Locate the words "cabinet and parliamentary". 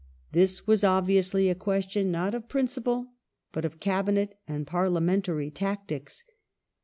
3.79-5.51